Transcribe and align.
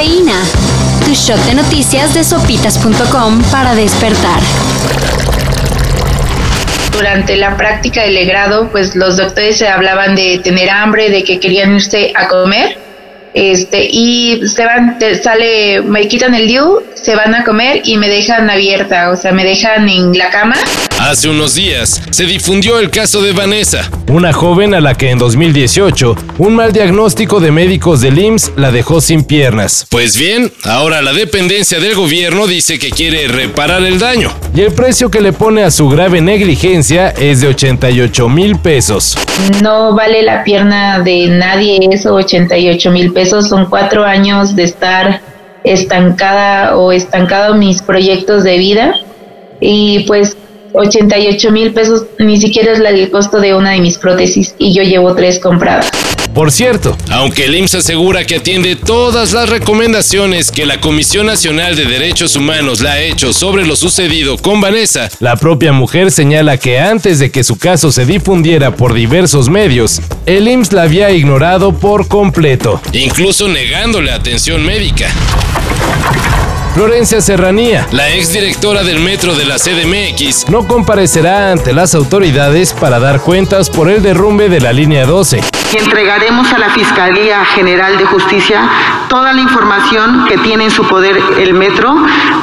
Cafeína. 0.00 0.42
Tu 1.04 1.12
shot 1.12 1.38
de 1.44 1.54
noticias 1.56 2.14
de 2.14 2.24
sopitas.com 2.24 3.42
para 3.50 3.74
despertar. 3.74 4.40
Durante 6.90 7.36
la 7.36 7.54
práctica 7.58 8.04
del 8.04 8.14
legrado, 8.14 8.70
pues 8.70 8.96
los 8.96 9.18
doctores 9.18 9.58
se 9.58 9.68
hablaban 9.68 10.14
de 10.16 10.38
tener 10.38 10.70
hambre, 10.70 11.10
de 11.10 11.22
que 11.22 11.38
querían 11.38 11.74
irse 11.74 12.14
a 12.16 12.28
comer 12.28 12.78
este 13.34 13.88
y 13.92 14.40
se 14.48 14.64
van 14.64 14.98
sale 15.22 15.82
me 15.82 16.08
quitan 16.08 16.34
el 16.34 16.48
DIU 16.48 16.82
se 16.94 17.14
van 17.14 17.32
a 17.32 17.44
comer 17.44 17.80
y 17.84 17.96
me 17.96 18.08
dejan 18.08 18.50
abierta 18.50 19.10
o 19.10 19.16
sea 19.16 19.30
me 19.30 19.44
dejan 19.44 19.88
en 19.88 20.18
la 20.18 20.30
cama 20.30 20.56
hace 21.10 21.28
unos 21.28 21.56
días 21.56 22.00
se 22.10 22.24
difundió 22.24 22.78
el 22.78 22.88
caso 22.88 23.20
de 23.20 23.32
Vanessa 23.32 23.90
una 24.08 24.32
joven 24.32 24.74
a 24.74 24.80
la 24.80 24.94
que 24.94 25.10
en 25.10 25.18
2018 25.18 26.14
un 26.38 26.54
mal 26.54 26.72
diagnóstico 26.72 27.40
de 27.40 27.50
médicos 27.50 28.00
del 28.00 28.16
IMSS 28.16 28.52
la 28.54 28.70
dejó 28.70 29.00
sin 29.00 29.24
piernas. 29.24 29.88
Pues 29.90 30.16
bien 30.16 30.52
ahora 30.64 31.02
la 31.02 31.12
dependencia 31.12 31.80
del 31.80 31.96
gobierno 31.96 32.46
dice 32.46 32.78
que 32.78 32.90
quiere 32.90 33.26
reparar 33.26 33.82
el 33.82 33.98
daño. 33.98 34.30
Y 34.54 34.60
el 34.60 34.72
precio 34.72 35.10
que 35.10 35.20
le 35.20 35.32
pone 35.32 35.64
a 35.64 35.72
su 35.72 35.88
grave 35.88 36.20
negligencia 36.20 37.08
es 37.08 37.40
de 37.40 37.48
88 37.48 38.28
mil 38.28 38.56
pesos. 38.58 39.18
No 39.62 39.96
vale 39.96 40.22
la 40.22 40.44
pierna 40.44 41.00
de 41.00 41.26
nadie 41.26 41.80
eso 41.90 42.14
88 42.14 42.90
mil 42.92 43.12
pesos. 43.12 43.20
Esos 43.30 43.48
son 43.48 43.66
cuatro 43.66 44.04
años 44.04 44.54
de 44.54 44.62
estar 44.62 45.20
estancada 45.64 46.76
o 46.76 46.92
estancado 46.92 47.54
mis 47.54 47.82
proyectos 47.82 48.44
de 48.44 48.58
vida. 48.58 48.94
Y 49.60 50.04
pues 50.06 50.36
88 50.72 51.50
mil 51.50 51.72
pesos 51.72 52.04
ni 52.18 52.40
siquiera 52.40 52.72
es 52.72 52.80
el 52.80 53.10
costo 53.10 53.40
de 53.40 53.54
una 53.54 53.72
de 53.72 53.80
mis 53.80 53.98
prótesis 53.98 54.54
y 54.58 54.72
yo 54.72 54.82
llevo 54.82 55.14
tres 55.14 55.38
compradas. 55.38 55.90
Por 56.34 56.52
cierto, 56.52 56.96
aunque 57.10 57.46
el 57.46 57.56
IMSS 57.56 57.76
asegura 57.76 58.24
que 58.24 58.36
atiende 58.36 58.76
todas 58.76 59.32
las 59.32 59.48
recomendaciones 59.48 60.52
que 60.52 60.64
la 60.64 60.80
Comisión 60.80 61.26
Nacional 61.26 61.74
de 61.74 61.86
Derechos 61.86 62.36
Humanos 62.36 62.80
le 62.80 62.88
ha 62.88 63.00
hecho 63.00 63.32
sobre 63.32 63.66
lo 63.66 63.74
sucedido 63.74 64.38
con 64.38 64.60
Vanessa, 64.60 65.08
la 65.18 65.36
propia 65.36 65.72
mujer 65.72 66.12
señala 66.12 66.56
que 66.56 66.78
antes 66.78 67.18
de 67.18 67.30
que 67.32 67.42
su 67.42 67.58
caso 67.58 67.90
se 67.90 68.06
difundiera 68.06 68.76
por 68.76 68.94
diversos 68.94 69.48
medios, 69.48 70.00
el 70.24 70.46
IMSS 70.46 70.72
la 70.72 70.82
había 70.82 71.10
ignorado 71.10 71.72
por 71.72 72.06
completo, 72.06 72.80
incluso 72.92 73.48
negándole 73.48 74.12
atención 74.12 74.64
médica. 74.64 75.08
Florencia 76.74 77.20
Serranía, 77.20 77.88
la 77.90 78.08
exdirectora 78.10 78.84
del 78.84 79.00
metro 79.00 79.34
de 79.34 79.44
la 79.44 79.56
CDMX, 79.56 80.48
no 80.48 80.68
comparecerá 80.68 81.50
ante 81.50 81.72
las 81.72 81.96
autoridades 81.96 82.72
para 82.72 83.00
dar 83.00 83.20
cuentas 83.20 83.68
por 83.68 83.90
el 83.90 84.02
derrumbe 84.02 84.48
de 84.48 84.60
la 84.60 84.72
línea 84.72 85.04
12 85.04 85.40
y 85.72 85.78
entregaremos 85.78 86.52
a 86.52 86.58
la 86.58 86.70
Fiscalía 86.70 87.44
General 87.44 87.96
de 87.96 88.04
Justicia 88.04 88.68
toda 89.08 89.32
la 89.32 89.40
información 89.40 90.26
que 90.28 90.38
tiene 90.38 90.64
en 90.64 90.70
su 90.70 90.86
poder 90.86 91.20
el 91.38 91.54
metro 91.54 91.94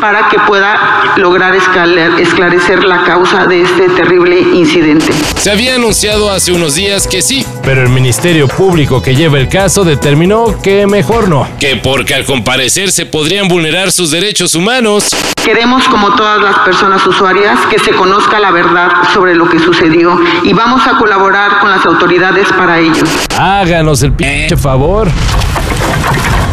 para 0.00 0.28
que 0.28 0.38
pueda 0.40 1.14
lograr 1.16 1.54
esclarecer 1.54 2.84
la 2.84 3.02
causa 3.04 3.46
de 3.46 3.62
este 3.62 3.88
terrible 3.90 4.40
incidente. 4.40 5.12
Se 5.36 5.50
había 5.50 5.74
anunciado 5.74 6.30
hace 6.30 6.52
unos 6.52 6.74
días 6.74 7.06
que 7.06 7.22
sí, 7.22 7.46
pero 7.64 7.82
el 7.82 7.88
Ministerio 7.88 8.46
Público 8.48 9.00
que 9.00 9.14
lleva 9.14 9.38
el 9.38 9.48
caso 9.48 9.84
determinó 9.84 10.60
que 10.62 10.86
mejor 10.86 11.28
no. 11.28 11.48
Que 11.58 11.76
porque 11.76 12.14
al 12.14 12.24
comparecer 12.24 12.90
se 12.90 13.06
podrían 13.06 13.48
vulnerar 13.48 13.90
sus 13.90 14.10
derechos 14.10 14.54
humanos. 14.54 15.08
Queremos, 15.44 15.86
como 15.88 16.14
todas 16.14 16.42
las 16.42 16.58
personas 16.60 17.06
usuarias, 17.06 17.58
que 17.70 17.78
se 17.78 17.92
conozca 17.92 18.38
la 18.38 18.50
verdad 18.50 18.90
sobre 19.12 19.34
lo 19.34 19.48
que 19.48 19.58
sucedió 19.58 20.18
y 20.42 20.52
vamos 20.52 20.86
a 20.86 20.98
colaborar 20.98 21.60
con 21.60 21.70
las 21.70 21.84
autoridades 21.86 22.48
para 22.52 22.80
ello. 22.80 23.04
Háganos 23.38 24.02
el 24.02 24.12
pinche 24.12 24.56
favor. 24.56 25.08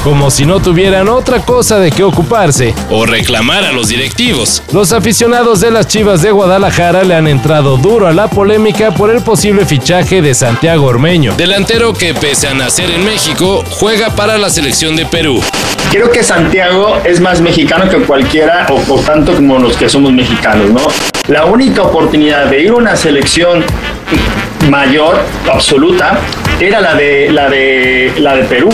Como 0.03 0.31
si 0.31 0.47
no 0.47 0.59
tuvieran 0.59 1.09
otra 1.09 1.41
cosa 1.45 1.77
de 1.77 1.91
qué 1.91 2.03
ocuparse. 2.03 2.73
O 2.89 3.05
reclamar 3.05 3.65
a 3.65 3.71
los 3.71 3.89
directivos. 3.89 4.63
Los 4.73 4.93
aficionados 4.93 5.61
de 5.61 5.69
las 5.69 5.87
Chivas 5.87 6.23
de 6.23 6.31
Guadalajara 6.31 7.03
le 7.03 7.13
han 7.13 7.27
entrado 7.27 7.77
duro 7.77 8.07
a 8.07 8.11
la 8.11 8.27
polémica 8.27 8.89
por 8.95 9.11
el 9.11 9.21
posible 9.21 9.63
fichaje 9.63 10.23
de 10.23 10.33
Santiago 10.33 10.87
Ormeño. 10.87 11.35
Delantero 11.35 11.93
que 11.93 12.15
pese 12.15 12.47
a 12.47 12.55
nacer 12.55 12.89
en 12.89 13.05
México, 13.05 13.63
juega 13.69 14.09
para 14.09 14.39
la 14.39 14.49
selección 14.49 14.95
de 14.95 15.05
Perú. 15.05 15.39
Creo 15.91 16.09
que 16.09 16.23
Santiago 16.23 16.97
es 17.03 17.19
más 17.19 17.39
mexicano 17.39 17.87
que 17.87 17.97
cualquiera 17.97 18.65
o, 18.71 18.99
tanto 19.01 19.35
como 19.35 19.59
los 19.59 19.77
que 19.77 19.87
somos 19.87 20.11
mexicanos, 20.11 20.71
¿no? 20.71 20.81
La 21.27 21.45
única 21.45 21.83
oportunidad 21.83 22.47
de 22.47 22.63
ir 22.63 22.71
a 22.71 22.75
una 22.75 22.95
selección 22.95 23.63
mayor, 24.67 25.21
absoluta, 25.51 26.17
era 26.59 26.81
la 26.81 26.95
de, 26.95 27.29
la 27.31 27.49
de, 27.49 28.13
la 28.17 28.35
de 28.35 28.43
Perú. 28.45 28.69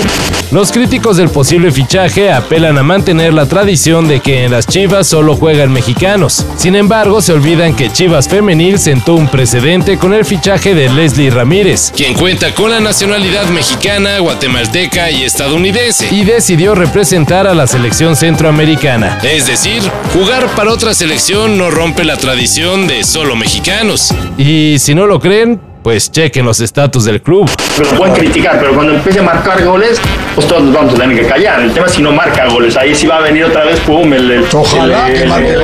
Los 0.49 0.71
críticos 0.71 1.17
del 1.17 1.27
posible 1.27 1.73
fichaje 1.73 2.31
apelan 2.31 2.77
a 2.77 2.83
mantener 2.83 3.33
la 3.33 3.47
tradición 3.47 4.07
de 4.07 4.21
que 4.21 4.45
en 4.45 4.51
las 4.51 4.65
Chivas 4.65 5.05
solo 5.05 5.35
juegan 5.35 5.73
mexicanos. 5.73 6.45
Sin 6.55 6.73
embargo, 6.75 7.21
se 7.21 7.33
olvidan 7.33 7.75
que 7.75 7.91
Chivas 7.91 8.29
Femenil 8.29 8.79
sentó 8.79 9.15
un 9.15 9.27
precedente 9.27 9.97
con 9.97 10.13
el 10.13 10.23
fichaje 10.23 10.73
de 10.73 10.87
Leslie 10.87 11.31
Ramírez, 11.31 11.91
quien 11.93 12.13
cuenta 12.13 12.55
con 12.55 12.71
la 12.71 12.79
nacionalidad 12.79 13.45
mexicana, 13.49 14.19
guatemalteca 14.19 15.11
y 15.11 15.23
estadounidense, 15.23 16.07
y 16.15 16.23
decidió 16.23 16.75
representar 16.75 17.45
a 17.45 17.53
la 17.53 17.67
selección 17.67 18.15
centroamericana. 18.15 19.19
Es 19.23 19.47
decir, 19.47 19.83
jugar 20.13 20.47
para 20.55 20.71
otra 20.71 20.93
selección 20.93 21.57
no 21.57 21.69
rompe 21.69 22.05
la 22.05 22.15
tradición 22.15 22.87
de 22.87 23.03
solo 23.03 23.35
mexicanos. 23.35 24.13
Y 24.37 24.79
si 24.79 24.95
no 24.95 25.07
lo 25.07 25.19
creen, 25.19 25.59
pues 25.87 26.11
chequen 26.11 26.45
los 26.45 26.59
estatus 26.59 27.05
del 27.05 27.21
club. 27.21 27.49
Lo 27.79 27.97
pueden 27.97 28.13
criticar, 28.13 28.59
pero 28.59 28.73
cuando 28.73 28.95
empiece 28.95 29.19
a 29.19 29.23
marcar 29.23 29.63
goles, 29.63 29.97
pues 30.35 30.45
todos 30.45 30.63
nos 30.63 30.73
vamos 30.73 30.93
a 30.93 30.97
tener 30.97 31.17
que 31.17 31.25
callar. 31.25 31.61
El 31.61 31.71
tema 31.71 31.85
es 31.85 31.93
si 31.93 32.01
no 32.01 32.11
marca 32.11 32.45
goles, 32.49 32.75
ahí 32.75 32.93
sí 32.93 33.07
va 33.07 33.19
a 33.19 33.21
venir 33.21 33.45
otra 33.45 33.63
vez, 33.63 33.79
pum, 33.79 34.11
el... 34.11 34.45
Ojalá 34.51 35.05
que 35.05 35.25
marque 35.25 35.55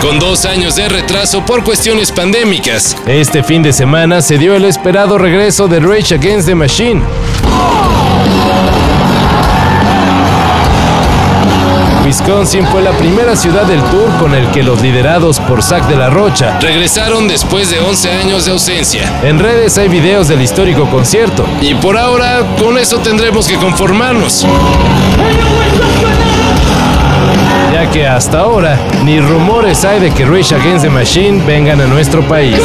con 0.00 0.18
dos 0.18 0.44
años 0.44 0.74
de 0.74 0.88
retraso 0.88 1.46
por 1.46 1.62
cuestiones 1.62 2.10
pandémicas. 2.10 2.96
Este 3.06 3.44
fin 3.44 3.62
de 3.62 3.72
semana 3.72 4.22
se 4.22 4.38
dio 4.38 4.56
el 4.56 4.64
esperado 4.64 5.16
regreso 5.16 5.68
de 5.68 5.78
Rage 5.78 6.16
Against 6.16 6.48
the 6.48 6.56
Machine. 6.56 7.02
Wisconsin 12.10 12.66
fue 12.66 12.82
la 12.82 12.90
primera 12.90 13.36
ciudad 13.36 13.62
del 13.66 13.80
tour 13.84 14.10
con 14.18 14.34
el 14.34 14.50
que 14.50 14.64
los 14.64 14.82
liderados 14.82 15.38
por 15.38 15.62
Zack 15.62 15.86
de 15.86 15.94
la 15.94 16.10
Rocha 16.10 16.58
regresaron 16.58 17.28
después 17.28 17.70
de 17.70 17.78
11 17.78 18.10
años 18.10 18.44
de 18.44 18.50
ausencia. 18.50 19.20
En 19.22 19.38
redes 19.38 19.78
hay 19.78 19.86
videos 19.86 20.26
del 20.26 20.42
histórico 20.42 20.90
concierto. 20.90 21.46
Y 21.60 21.76
por 21.76 21.96
ahora, 21.96 22.40
con 22.58 22.76
eso 22.78 22.98
tendremos 22.98 23.46
que 23.46 23.54
conformarnos. 23.58 24.44
Ya 27.72 27.88
que 27.92 28.08
hasta 28.08 28.40
ahora, 28.40 28.76
ni 29.04 29.20
rumores 29.20 29.84
hay 29.84 30.00
de 30.00 30.10
que 30.10 30.24
Rage 30.24 30.56
Against 30.56 30.82
the 30.82 30.90
Machine 30.90 31.44
vengan 31.46 31.80
a 31.80 31.86
nuestro 31.86 32.22
país. 32.22 32.58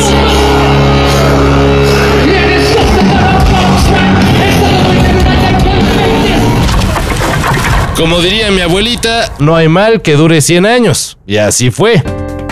Como 7.95 8.19
diría 8.19 8.51
mi 8.51 8.59
abuelita, 8.59 9.31
no 9.39 9.55
hay 9.55 9.69
mal 9.69 10.01
que 10.01 10.15
dure 10.15 10.41
100 10.41 10.65
años. 10.65 11.17
Y 11.25 11.37
así 11.37 11.71
fue. 11.71 12.03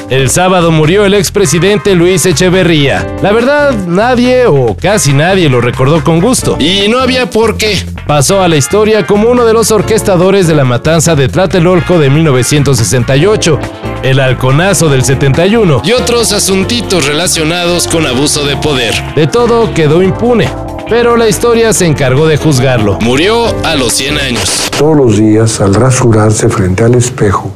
El 0.10 0.30
sábado 0.30 0.72
murió 0.72 1.06
el 1.06 1.14
expresidente 1.14 1.96
Luis 1.96 2.26
Echeverría. 2.26 3.06
La 3.22 3.34
verdad, 3.34 3.74
nadie 3.86 4.46
o 4.46 4.78
casi 4.80 5.12
nadie 5.12 5.50
lo 5.50 5.60
recordó 5.60 6.02
con 6.02 6.22
gusto. 6.22 6.56
Y 6.60 6.88
no 6.88 7.00
había 7.00 7.30
por 7.30 7.58
qué. 7.58 7.78
Pasó 8.08 8.42
a 8.42 8.48
la 8.48 8.56
historia 8.56 9.06
como 9.06 9.30
uno 9.30 9.44
de 9.44 9.52
los 9.52 9.72
orquestadores 9.72 10.48
de 10.48 10.56
la 10.56 10.64
matanza 10.64 11.14
de 11.16 11.28
Tlatelolco 11.28 12.00
de 12.00 12.10
1968, 12.10 13.60
el 14.04 14.22
halconazo 14.22 14.88
del 14.88 15.04
71 15.04 15.82
y 15.84 15.92
otros 15.92 16.32
asuntitos 16.32 17.06
relacionados 17.06 17.90
con 17.90 18.06
abuso 18.06 18.46
de 18.46 18.56
poder. 18.56 18.94
De 19.16 19.28
todo 19.28 19.74
quedó 19.74 20.02
impune 20.04 20.63
pero 20.90 21.18
la 21.18 21.28
historia 21.28 21.74
se 21.74 21.86
encargó 21.86 22.28
de 22.28 22.38
juzgarlo. 22.38 22.98
Murió 23.02 23.46
a 23.66 23.76
los 23.76 23.94
100 23.94 24.18
años. 24.18 24.70
Todos 24.78 24.98
los 24.98 25.18
días, 25.18 25.60
al 25.62 25.74
rasurarse 25.74 26.50
frente 26.50 26.84
al 26.84 26.96
espejo, 26.96 27.52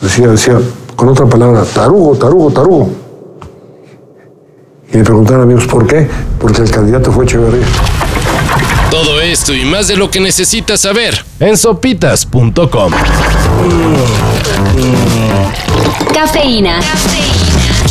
decía, 0.00 0.28
decía, 0.28 0.58
con 0.94 1.08
otra 1.08 1.26
palabra, 1.26 1.64
tarugo, 1.64 2.16
tarugo, 2.16 2.50
tarugo. 2.50 2.90
Y 4.92 4.96
me 4.96 5.04
preguntaron 5.04 5.42
amigos, 5.42 5.66
¿por 5.66 5.86
qué? 5.86 6.08
Porque 6.38 6.62
el 6.62 6.70
candidato 6.70 7.12
fue 7.12 7.24
Echeverría. 7.24 7.66
Todo 8.90 9.20
esto 9.20 9.52
y 9.52 9.64
más 9.64 9.88
de 9.88 9.96
lo 9.96 10.10
que 10.10 10.20
necesitas 10.20 10.80
saber 10.80 11.24
en 11.40 11.56
sopitas.com. 11.56 12.92
Cafeína. 16.14 16.80